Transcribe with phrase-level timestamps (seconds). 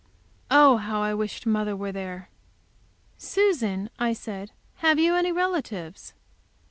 [0.49, 2.29] Oh, how I wished mother were there!
[3.19, 6.15] "Susan," I said, "have you any relatives?"